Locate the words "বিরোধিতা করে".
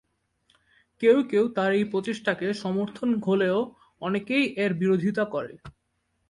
4.73-5.53